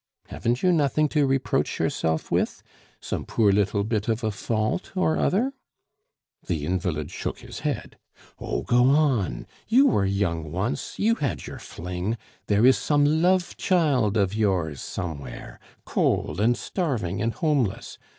Haven't 0.29 0.63
you 0.63 0.71
nothing 0.71 1.07
to 1.09 1.27
reproach 1.27 1.77
yourself 1.77 2.31
with? 2.31 2.63
some 2.99 3.23
poor 3.23 3.51
little 3.51 3.83
bit 3.83 4.07
of 4.07 4.23
a 4.23 4.31
fault 4.31 4.91
or 4.97 5.15
other?" 5.19 5.53
The 6.47 6.65
invalid 6.65 7.11
shook 7.11 7.41
his 7.41 7.59
head. 7.59 7.99
"Oh! 8.39 8.63
go 8.63 8.85
on! 8.89 9.45
You 9.67 9.85
were 9.85 10.07
young 10.07 10.51
once, 10.51 10.97
you 10.97 11.13
had 11.13 11.45
your 11.45 11.59
fling, 11.59 12.17
there 12.47 12.65
is 12.65 12.79
some 12.79 13.21
love 13.21 13.55
child 13.57 14.17
of 14.17 14.33
yours 14.33 14.81
somewhere 14.81 15.59
cold, 15.85 16.39
and 16.39 16.57
starving, 16.57 17.21
and 17.21 17.31
homeless.... 17.35 17.99